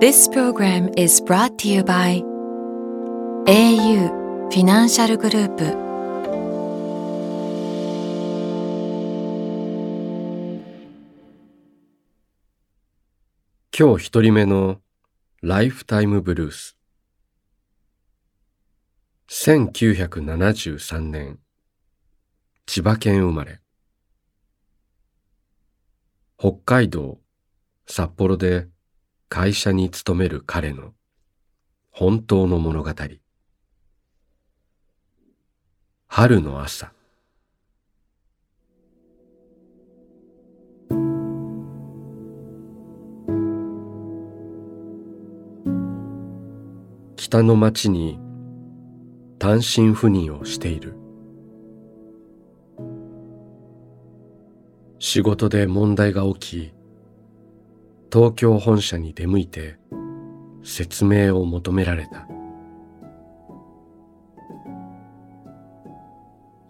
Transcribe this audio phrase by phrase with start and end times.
[0.00, 2.22] This program is brought to you by
[3.48, 5.64] au フィナンシャルグループ
[13.76, 14.80] 今日一人目の
[15.42, 16.76] ライフタイムブルース
[19.28, 21.40] 1973年
[22.66, 23.60] 千葉県生まれ
[26.38, 27.18] 北海道
[27.88, 28.68] 札幌で
[29.30, 30.94] 会社に勤める彼の
[31.90, 32.94] 本当の物語。
[36.06, 36.92] 春の朝。
[47.16, 48.18] 北の町に
[49.38, 50.94] 単身赴任をしている。
[54.98, 56.77] 仕事で問題が起き
[58.10, 59.76] 東京本社に出向いて
[60.62, 62.26] 説明を求められた。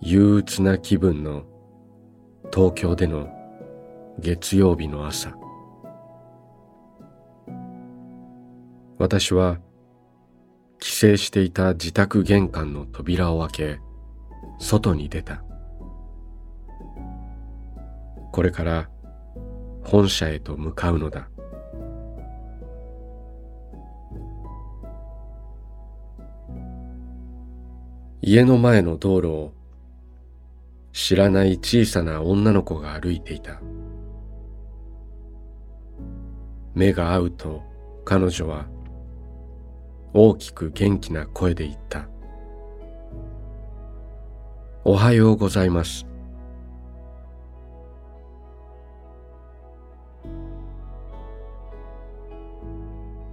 [0.00, 1.44] 憂鬱な気分の
[2.52, 3.28] 東京での
[4.18, 5.36] 月曜日の朝。
[8.98, 9.58] 私は
[10.80, 13.80] 帰省していた自宅玄関の扉を開け
[14.58, 15.44] 外に出た。
[18.32, 18.88] これから
[19.90, 21.30] 本社へと向かうのだ。
[28.20, 29.52] 家の前の道路を
[30.92, 33.62] 知らない小さな女の子が歩いていた。
[36.74, 37.62] 目が合うと
[38.04, 38.66] 彼女は
[40.12, 42.08] 大きく元気な声で言った
[44.84, 46.07] おはようございます。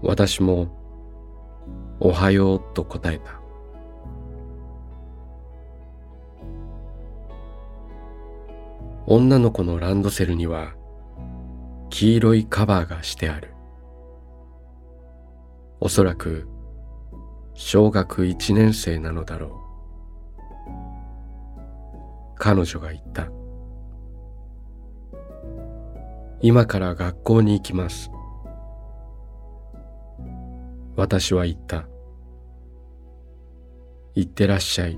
[0.06, 0.68] 私も
[2.00, 3.42] おはようと答えた。
[9.08, 10.74] 女の子のランドセルには
[11.90, 13.54] 黄色いカバーがしてある。
[15.80, 16.48] おそらく
[17.54, 19.52] 小学一年生なのだろう。
[22.36, 23.30] 彼女が言った。
[26.42, 28.12] 今から学校に行きます。
[30.96, 31.86] 私は言った。
[34.14, 34.98] 行ってらっしゃい。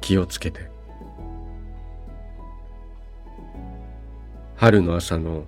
[0.00, 0.70] 気をつけて。
[4.56, 5.44] 春の朝の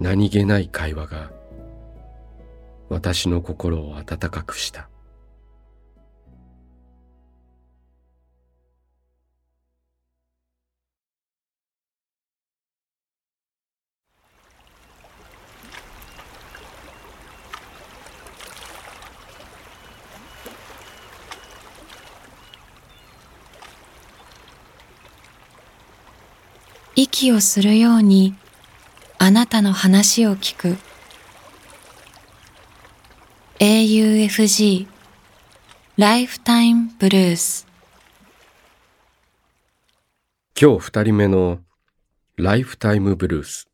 [0.00, 1.32] 何気ない会話が
[2.88, 4.88] 私の心を温かくした。
[27.22, 28.34] 息をするように
[29.18, 30.76] あなたの話を聞く。
[33.60, 34.88] AUFG
[35.96, 37.68] ライフタイムブルース
[40.60, 41.60] 今日二人目の
[42.36, 43.68] ライフタイムブルース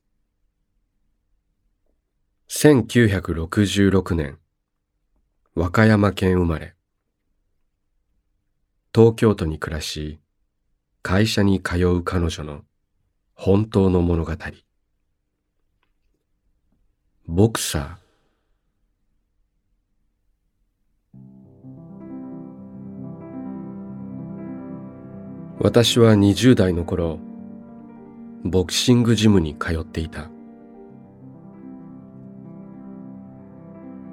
[2.51, 4.39] 1966年。
[5.55, 6.75] 和歌山県生まれ。
[8.95, 10.19] 東京都に暮らし
[11.03, 12.68] 会社に通う彼女の
[13.41, 14.33] 本当の物語。
[17.29, 17.97] ボクサー。
[25.61, 27.21] 私は20代の頃
[28.43, 30.29] ボクシングジムに通っていた。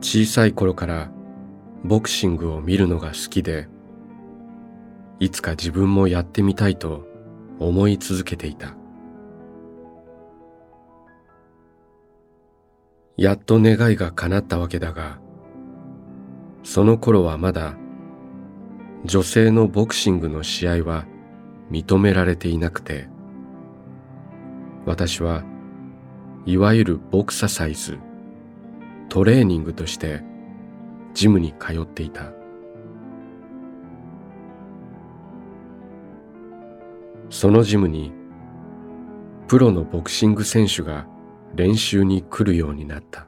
[0.01, 1.09] 小さい頃から
[1.83, 3.67] ボクシングを見るのが好きで
[5.19, 7.07] いつか自分もやってみたいと
[7.57, 8.75] 思い続けていた。
[13.17, 15.19] やっと願いが叶ったわけだが、
[16.63, 17.77] その頃はまだ
[19.05, 21.05] 女性のボクシングの試合は
[21.71, 23.07] 認められていなくて、
[24.85, 25.43] 私は
[26.45, 27.97] いわゆるボクササイズ
[29.09, 30.21] トレーニングとして
[31.13, 32.33] ジムに通っていた。
[37.29, 38.11] そのジムに
[39.47, 41.07] プロのボクシング選手が
[41.55, 43.27] 練習に来るようになった。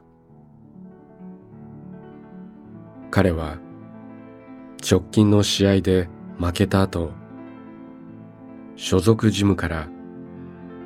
[3.10, 3.58] 彼は
[4.88, 6.08] 直近の試合で
[6.38, 7.10] 負けた後
[8.76, 9.88] 所属ジムから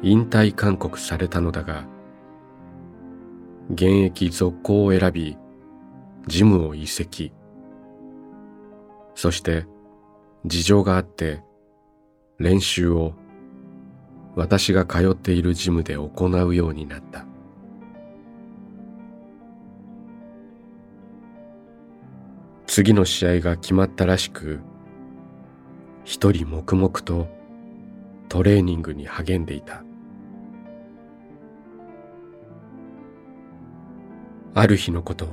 [0.02, 1.84] 引退勧告されたのだが
[3.70, 5.36] 現役続行を選び
[6.26, 7.32] ジムを移籍。
[9.14, 9.66] そして
[10.46, 11.42] 事情があって
[12.38, 13.14] 練習を
[14.34, 17.31] 私が通っているジムで行うようになった。
[22.74, 24.60] 次の試合が決まったらしく
[26.04, 27.28] 一人黙々と
[28.30, 29.84] トレーニングに励んでいた。
[34.54, 35.28] ある日のこと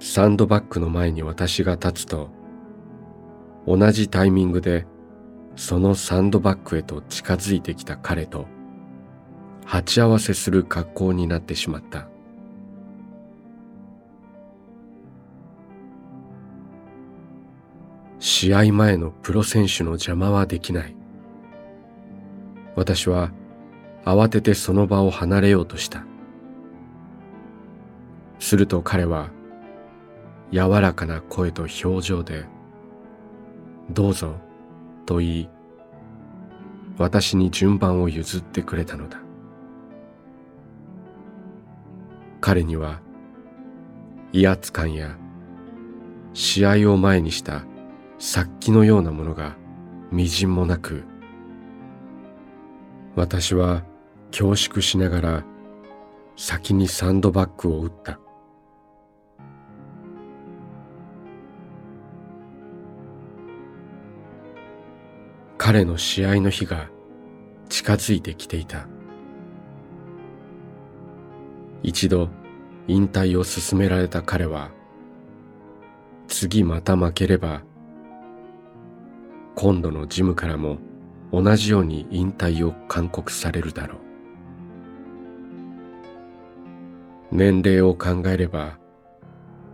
[0.00, 2.30] サンドバッグの前に私が立つと
[3.66, 4.86] 同じタイミングで
[5.54, 8.46] そのサンドバッグへと近づいてきた彼と
[9.66, 12.08] 鉢合わせする格好になってしまった。
[18.28, 20.96] 試合前のプロ選手の邪魔はできない。
[22.74, 23.30] 私は
[24.04, 26.04] 慌ててその場を離れようとした。
[28.40, 29.30] すると彼は
[30.50, 32.46] 柔らかな声と表情で
[33.94, 34.34] 「どうぞ」
[35.06, 35.48] と言い
[36.98, 39.20] 私に順番を譲ってくれたのだ。
[42.40, 43.00] 彼には
[44.32, 45.16] 威圧感や
[46.34, 47.62] 試合を前にした
[48.18, 49.56] 殺気のようなものが
[50.10, 51.04] みじんもなく
[53.14, 53.82] 私は
[54.30, 55.44] 恐縮しながら
[56.36, 58.20] 先にサンドバッグを打った。
[65.56, 66.90] 彼の試合の日が
[67.70, 68.86] 近づいてきていた。
[71.82, 72.28] 一度
[72.86, 74.70] 引退を勧められた彼は
[76.28, 77.62] 次また負ければ
[79.58, 80.76] 今度のジムからも
[81.32, 83.98] 同じように引退を勧告されるだろう。
[87.32, 88.78] 年齢を考えれば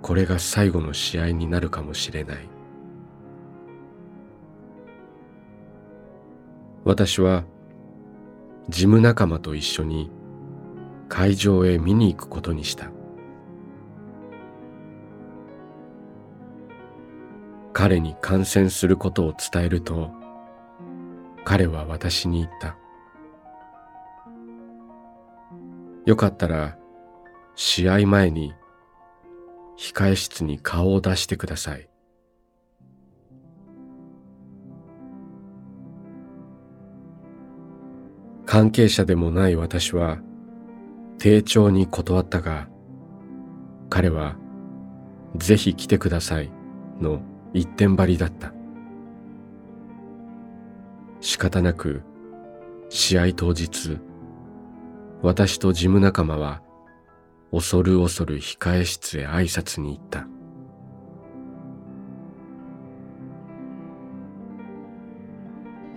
[0.00, 2.48] これが最後の試合になるかもしれない。
[6.84, 7.44] 私は
[8.68, 10.12] ジム仲間と一緒に
[11.08, 12.90] 会場へ見に行くことにした。
[17.72, 20.10] 彼に感染することを伝えると
[21.44, 22.76] 彼は私に言った。
[26.04, 26.76] よかったら
[27.54, 28.54] 試合前に
[29.78, 31.88] 控え室に顔を出してください。
[38.44, 40.18] 関係者でもない私は
[41.18, 42.68] 丁重に断ったが
[43.88, 44.36] 彼は
[45.36, 46.50] ぜひ来てください
[47.00, 47.22] の
[47.54, 48.52] 一点張りだった。
[51.20, 52.02] 仕方なく
[52.88, 53.98] 試合当日
[55.22, 56.62] 私と事務仲間は
[57.52, 60.26] 恐る恐る控え室へ挨拶に行った。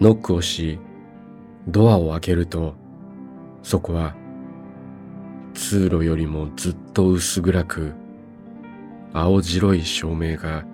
[0.01, 0.79] ノックをし
[1.67, 2.75] ドアを開けると
[3.63, 4.13] そこは
[5.53, 7.93] 通路よりもずっと薄暗く
[9.13, 10.65] 青白い照明が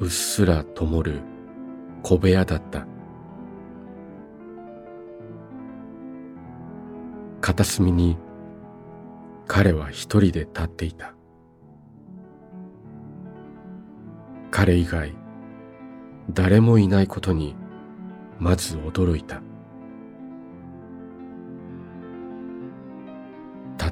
[0.00, 1.20] うっすら灯る
[2.02, 2.86] 小部屋だった。
[7.40, 8.16] 片隅に
[9.46, 11.14] 彼は一人で立っていた。
[14.50, 15.14] 彼以外
[16.30, 17.56] 誰もいないことに
[18.38, 19.42] まず驚いた。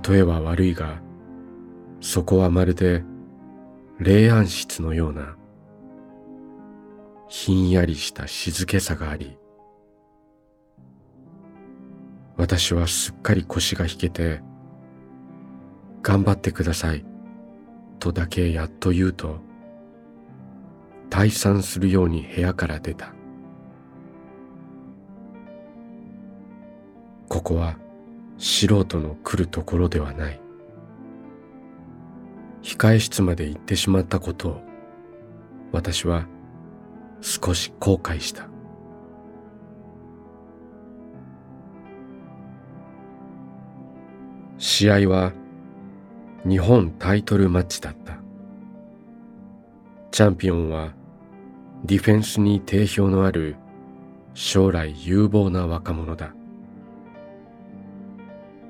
[0.08, 1.00] 例えは悪いが
[2.00, 3.02] そこはまるで
[3.98, 5.36] 霊安室のような。
[7.28, 9.36] ひんやりした静けさがあり
[12.36, 14.42] 私はすっかり腰が引けて
[16.02, 17.04] 頑張ってください
[17.98, 19.40] とだけやっと言うと
[21.10, 23.12] 退散するように部屋から出た。
[27.28, 27.76] ここは
[28.38, 30.40] 素人の来るところではない。
[32.62, 34.60] 控え室まで行ってしまったことを
[35.72, 36.26] 私は
[37.20, 38.48] 少し後悔した。
[44.58, 45.32] 試合は
[46.48, 48.18] 日本タイトルマッチだった。
[50.10, 50.94] チャンピオンは
[51.84, 53.56] ディフェンスに定評のある
[54.34, 56.32] 将来有望な若者だ。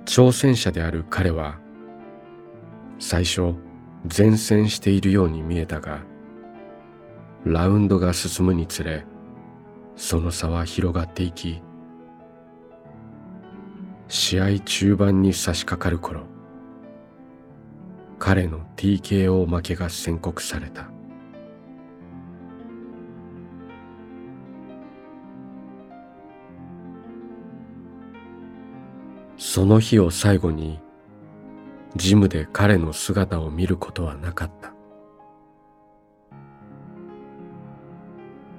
[0.05, 1.59] 挑戦者である彼は
[2.99, 3.55] 最初
[4.17, 6.00] 前線しているように見えたが
[7.47, 9.07] ラウンドが進むにつれ
[9.97, 11.62] その差は広がっていき
[14.09, 16.37] 試合中盤に差し掛かる頃
[18.19, 20.91] 彼の TKO 負けが宣告された。
[29.37, 30.81] その日を最後に
[31.95, 34.75] ジムで彼の姿を見ることはなかった。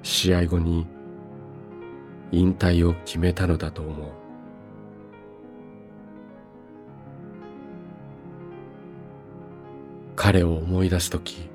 [0.08, 0.88] 試合後に
[2.32, 4.12] 引退を決めたのだと思う。
[10.16, 11.50] 彼を思い出す時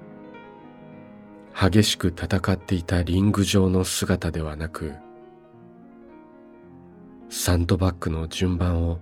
[1.59, 4.93] 激しく戦っていたリング上の姿ではなく
[7.31, 8.99] サンドバッグの順番を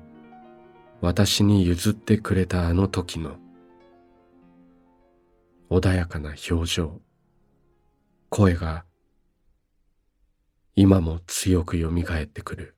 [1.00, 3.37] 私に譲ってくれたあの時の
[5.71, 7.00] 穏やかな表情
[8.30, 8.85] 声が
[10.83, 12.75] 今も強くよみがえってくる。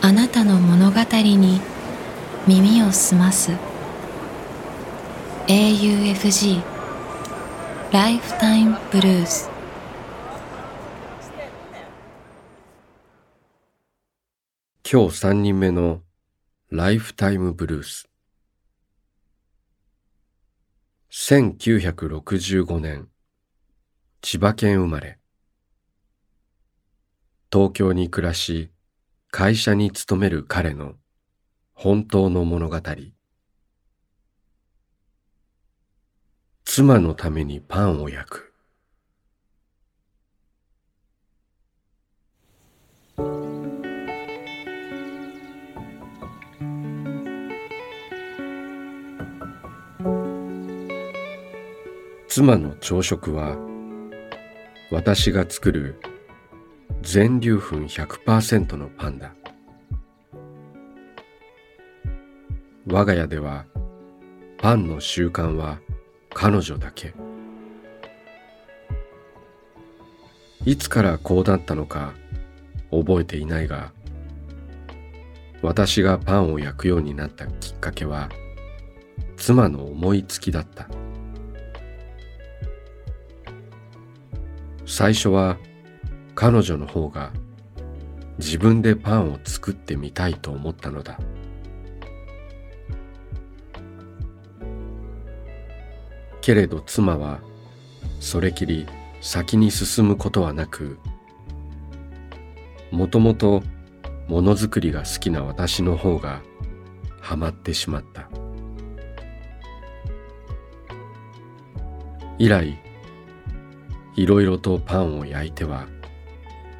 [0.00, 1.60] あなたの物語に
[2.46, 3.52] 耳を澄ます。
[5.48, 6.62] AUFG
[7.92, 9.55] ライフタイムブルース
[14.88, 16.02] 今日三人目の
[16.70, 18.08] ライフタイムブルース。
[21.10, 23.08] 1965年
[24.22, 25.18] 千葉県生まれ。
[27.52, 28.70] 東京に暮らし
[29.32, 30.92] 会社に勤める彼の
[31.74, 32.80] 本当の物語。
[36.64, 38.45] 妻のためにパンを焼く。
[52.38, 53.56] 妻の朝食は
[54.90, 55.98] 私が作る
[57.00, 59.34] 全粒粉100%のパンだ。
[62.86, 63.64] 我が家では
[64.58, 65.78] パンの習慣は
[66.34, 67.14] 彼女だけ。
[70.66, 72.12] いつからこうだったのか
[72.90, 73.94] 覚えていないが
[75.62, 78.28] 私がパンを焼くようになったきっかけは
[79.38, 80.86] 妻の思いつきだった。
[84.86, 85.58] 最初は
[86.36, 87.32] 彼女の方が
[88.38, 91.18] 自分でパンを作ってみたいと思ったのだ。
[96.40, 97.40] けれど妻は
[98.20, 98.86] それきり
[99.20, 100.98] 先に進むことはなく
[102.92, 103.64] もともと
[104.28, 106.42] ものづくりが好きな私の方が
[107.20, 108.28] ハマってしまった。
[112.38, 112.78] 以来
[114.16, 115.86] いろいろとパンを焼いては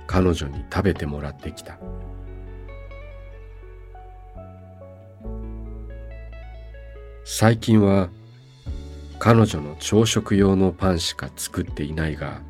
[0.07, 1.78] 彼女に食べてもらってきた。
[7.28, 8.09] 最近は
[9.19, 12.40] 彼女の朝食用のパンしか作っていないが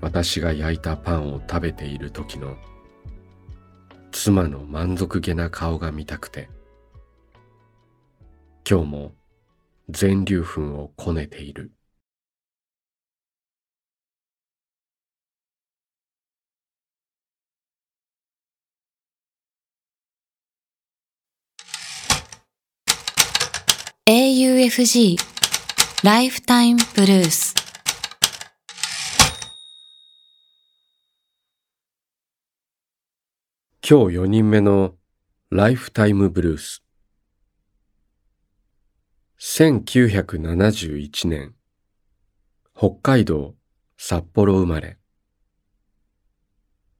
[0.00, 2.56] 私が焼いたパンを食べている時の
[4.12, 6.50] 妻の満足げな顔が見たくて
[8.68, 9.12] 今日も
[9.88, 11.72] 全粒粉をこねている。
[24.10, 25.18] AUFG
[26.02, 27.54] ライフタイムブルース
[33.86, 34.94] 今日4人目の
[35.50, 36.82] ライフタイムブルース
[39.38, 41.54] 1971年
[42.74, 43.56] 北海道
[43.98, 44.96] 札幌生まれ。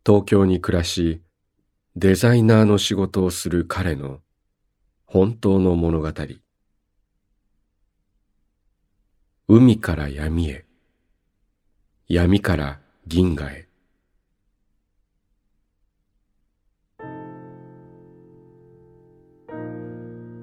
[0.04, 1.22] 東京に暮らし
[1.96, 4.18] デザイナーの仕事をする彼の
[5.06, 6.12] 本当の物語。
[9.50, 10.66] 海から闇へ。
[12.06, 13.66] 闇から銀河へ。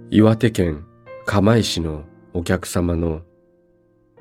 [0.10, 0.88] 岩手県
[1.28, 3.22] 釜石のお客様の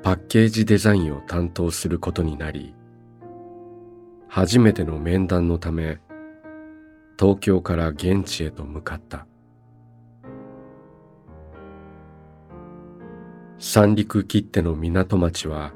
[0.02, 2.74] パッケージデザインを担当することになり
[4.28, 5.98] 初めての面談のため
[7.18, 9.26] 東京から現地へと向かった。
[13.58, 15.73] 三陸切手の港町は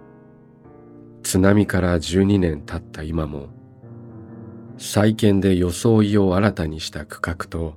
[1.22, 3.48] 津波から12年経った今も
[4.76, 7.76] 再建で装いを新たにした区画と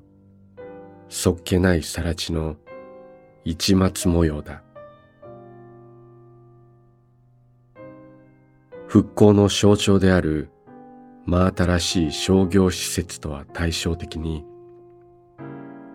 [1.10, 2.56] そっけない更地の
[3.44, 4.64] 市松模様だ。
[8.88, 10.50] 復興の象徴である
[11.26, 14.44] 真新しい商業施設とは対照的に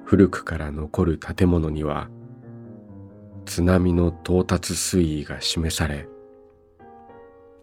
[0.06, 2.08] 古くから残る建物には
[3.46, 6.08] 津波の到達水位が示され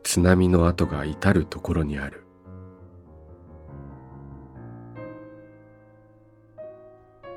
[0.03, 2.25] 津波の跡が至るところにある。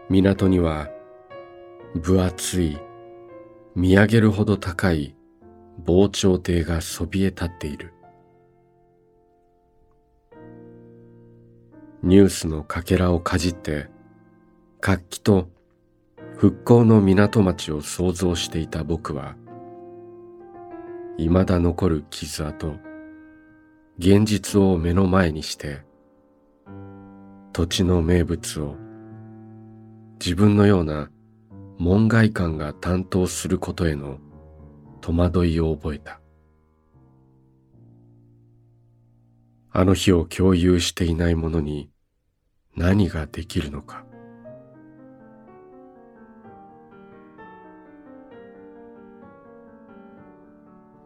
[0.08, 0.88] 港には
[1.94, 2.78] 分厚い
[3.74, 5.16] 見上げるほど高い
[5.84, 7.92] 防潮堤がそびえ立っている。
[12.02, 13.88] ニュースのかけらをかじって
[14.80, 15.48] 活気と
[16.36, 19.36] 復興の港町を想像していた僕は
[21.16, 22.74] 未だ残る傷跡
[23.98, 25.80] 現実を目の前にして
[27.54, 28.76] 土地の名物を
[30.20, 31.10] 自分のような
[31.78, 34.18] 門外漢が担当することへの
[35.00, 36.20] 戸惑いを覚えた。
[39.70, 41.90] あの日を共有していない者に
[42.74, 44.06] 何ができるのか。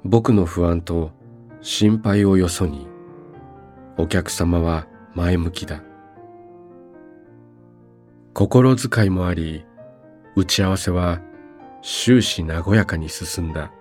[0.04, 1.10] 僕の不安と
[1.60, 2.88] 心配をよそに
[3.98, 5.82] お客様は前向きだ。
[8.32, 9.66] 心遣いもあり
[10.36, 11.20] 打ち合わせは
[11.82, 13.72] 終始和やかに進んだ。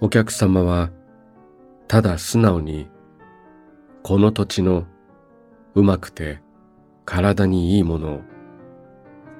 [0.00, 0.90] お客様は
[1.88, 2.90] ただ素直に
[4.02, 4.86] この土地の
[5.74, 6.40] うまくて
[7.06, 8.20] 体にいいものを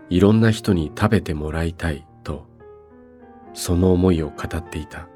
[0.08, 2.06] いろんな人に食べてもらいたい。
[3.54, 5.08] その思いを語っていた。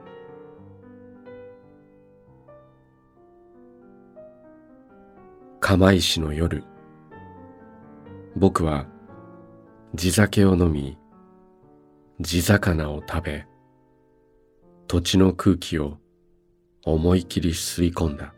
[5.61, 6.64] 釜石の夜
[8.37, 8.87] 僕は
[9.94, 10.96] 地酒を飲み
[12.20, 13.46] 地魚を食べ
[14.87, 15.98] 土地の空気を
[16.85, 18.33] 思い切り吸い込んだ。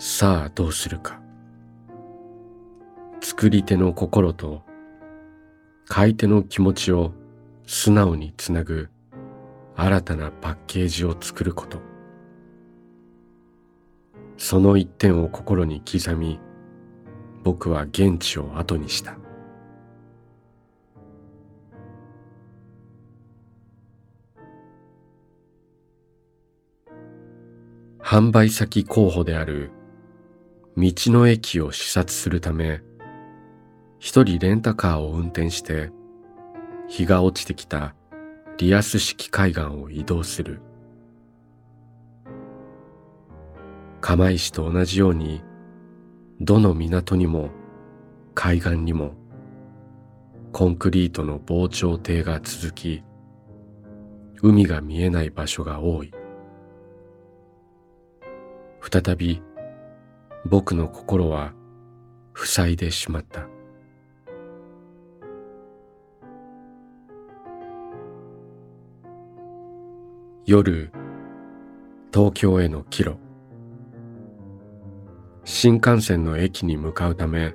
[0.00, 1.20] さあどうするか。
[3.20, 4.62] 作り手の心と
[5.92, 7.12] 買い手の気持ちを
[7.66, 8.90] 素直につなぐ
[9.74, 11.80] 新たなパッケージを作ること。
[14.36, 16.38] その一点を心に刻み
[17.42, 19.18] 僕は現地を後にした。
[27.98, 29.72] 販売先候補である
[30.76, 32.80] 道の駅を視察するため
[34.00, 35.92] 一人レンタカーを運転して
[36.88, 37.94] 日が落ちてきた
[38.56, 40.62] リアス式海岸を移動する。
[44.00, 45.42] 釜石と同じように
[46.40, 47.50] どの港にも
[48.34, 49.12] 海岸にも
[50.50, 53.04] コンクリートの防潮堤が続き
[54.40, 56.14] 海が見えない場所が多い。
[58.80, 59.42] 再び
[60.46, 61.52] 僕の心は
[62.34, 63.59] 塞いでしまった。
[70.46, 70.90] 夜
[72.12, 73.16] 東京への帰路。
[75.44, 77.54] 新幹線の駅に向かうため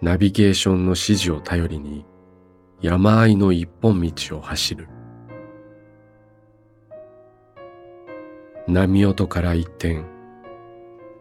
[0.00, 2.06] ナビゲーションの指示を頼りに
[2.80, 4.88] 山あいの一本道を走る。
[8.66, 10.02] 波音から一転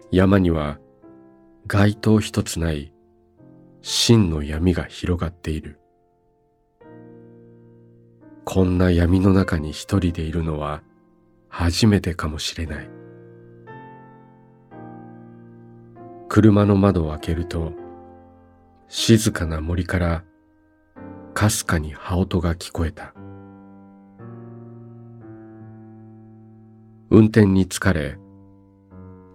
[0.09, 0.79] 山には
[1.67, 2.93] 街灯一つない
[3.81, 5.78] 真の闇が広がっている。
[8.45, 10.81] こんな闇の中に一人でいるのは
[11.49, 12.89] 初めてかもしれない。
[16.27, 17.73] 車の窓を開けると
[18.87, 20.23] 静かな森から
[21.33, 23.13] かすかに羽音が聞こえた。
[27.11, 28.17] 運転に疲れ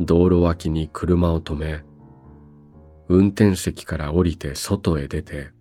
[0.00, 1.82] 道路脇に車を止め
[3.08, 5.53] 運転席から降りて外へ出て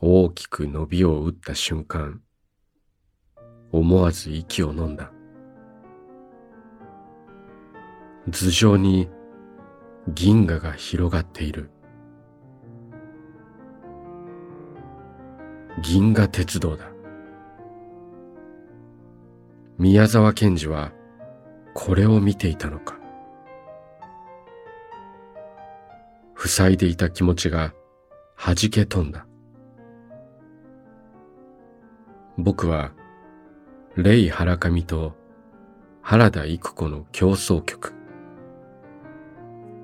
[0.00, 2.20] 大きく伸びを打った瞬間、
[3.72, 5.10] 思わず息を飲んだ。
[8.28, 9.08] 頭上に
[10.08, 11.70] 銀河が広がっている。
[15.82, 16.90] 銀河鉄道だ。
[19.78, 20.92] 宮沢賢治は
[21.72, 22.98] これを見ていたのか。
[26.36, 27.72] 塞いでいた気持ちが
[28.36, 29.26] 弾け飛んだ。
[32.38, 32.92] 僕は、
[33.96, 35.14] レイ・ハラカミと
[36.02, 37.94] 原田育子の競争曲、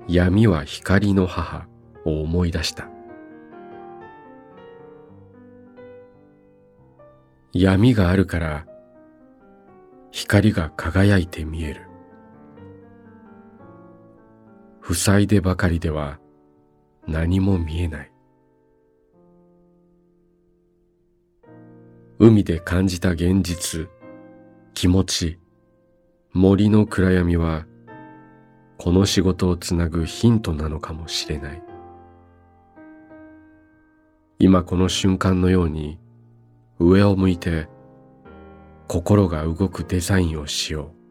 [0.07, 1.67] 闇は光の母
[2.05, 2.87] を思い出した。
[7.53, 8.65] 闇があるから
[10.11, 11.87] 光が輝いて見える。
[14.91, 16.19] 塞いでばかりでは
[17.07, 18.12] 何も見えない。
[22.19, 23.89] 海で感じた現実、
[24.75, 25.39] 気持ち、
[26.31, 27.65] 森の暗闇は、
[28.77, 31.63] この仕事をつなぐヒントなのかもしれない。
[34.37, 35.99] 今この瞬間のように、
[36.79, 37.67] 上を向いて、
[38.87, 41.03] 心が動くデザインをしよう。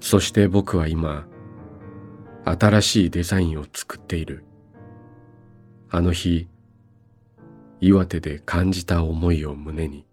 [0.00, 1.26] そして僕は今、
[2.44, 4.44] 新しいデザインを作っている。
[5.88, 6.48] あの日、
[7.80, 10.06] 岩手で感じた思いを胸に。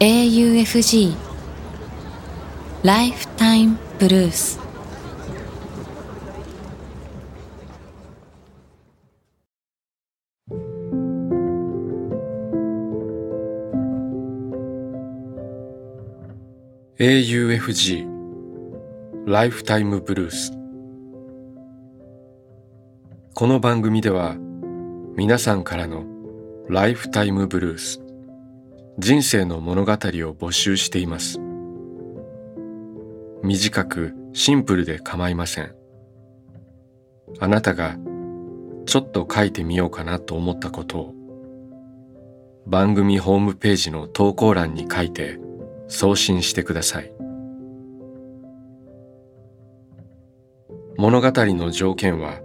[0.00, 1.14] AUFG
[2.82, 4.58] ライフタイムブルース
[17.00, 18.06] 「AUFG
[19.24, 20.52] ライフタイムブルース」
[23.32, 24.36] この番組では
[25.16, 26.04] 皆さんからの
[26.68, 28.02] ライフタイムブルース
[28.98, 31.40] 人生の物語を募集しています。
[33.42, 35.74] 短くシンプルで構いません。
[37.38, 37.96] あなたが
[38.84, 41.14] ちょっと書いてみようかなと思ったことを
[42.66, 45.40] 番組ホームページの投稿欄に書いて
[45.90, 47.12] 送信してください。
[50.96, 52.40] 物語の条件は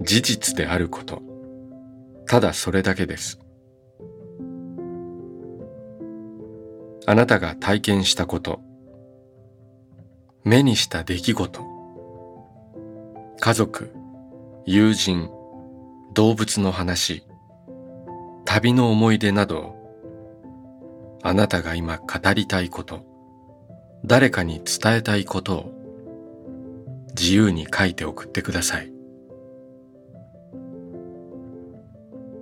[0.00, 1.22] 事実であること。
[2.26, 3.38] ただそれだけです。
[7.06, 8.60] あなたが体験したこと、
[10.44, 11.62] 目にした出来事、
[13.40, 13.92] 家族、
[14.64, 15.30] 友人、
[16.14, 17.24] 動物の話、
[18.44, 19.77] 旅の思い出など、
[21.22, 23.04] あなたが今語りたいこと、
[24.04, 25.72] 誰かに伝えたいことを
[27.18, 28.98] 自由に書いて送ってください。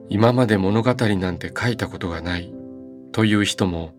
[0.09, 2.53] 今まで物語なんて書いたことがない
[3.13, 3.93] という人も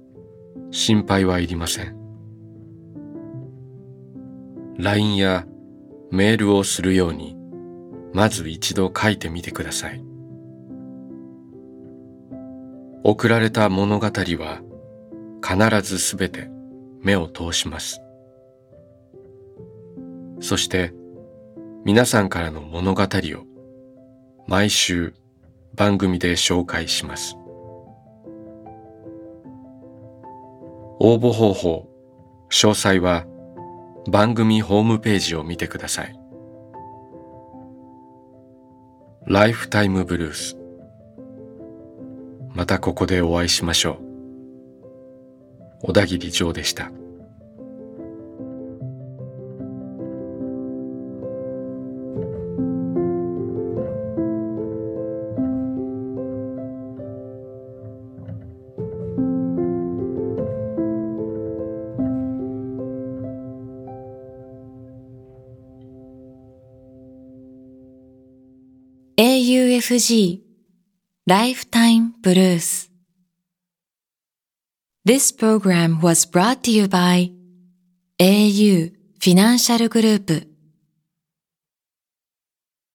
[0.71, 1.97] 心配はいりません
[4.77, 5.45] LINE や
[6.11, 7.35] メールをするように
[8.13, 10.03] まず一度書いてみてください
[13.03, 14.61] 送られた物語は
[15.41, 16.49] 必ずすべて
[17.01, 18.01] 目を通します
[20.39, 20.93] そして
[21.85, 23.07] 皆さんからの物語を
[24.47, 25.13] 毎週
[25.75, 27.37] 番組で紹介します
[30.99, 31.87] 応募方法、
[32.49, 33.25] 詳細は
[34.09, 36.19] 番組ホームページを見てください。
[39.27, 40.57] ライフタイムブルース。
[42.55, 44.06] またここでお会いしましょう。
[45.81, 46.91] 小田切城でした。
[69.19, 70.41] AUFG
[71.25, 72.86] ライフタイムブルース
[75.07, 77.31] This program was brought to you by
[78.19, 78.91] au
[79.21, 80.56] フィ